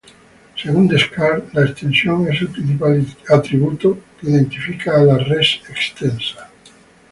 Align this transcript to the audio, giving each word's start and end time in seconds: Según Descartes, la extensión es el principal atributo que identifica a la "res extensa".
Según 0.59 0.87
Descartes, 0.87 1.53
la 1.53 1.61
extensión 1.61 2.27
es 2.27 2.41
el 2.41 2.47
principal 2.47 3.05
atributo 3.29 3.99
que 4.19 4.31
identifica 4.31 4.95
a 4.97 5.03
la 5.03 5.19
"res 5.19 5.59
extensa". 5.69 6.49